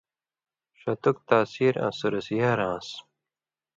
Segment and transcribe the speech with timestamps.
[0.79, 2.87] ݜَتُک تاثیر آں سُرسیۡ یار آن٘س